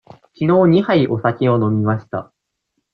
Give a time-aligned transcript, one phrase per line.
[0.33, 2.33] きのう二杯お酒を飲みました。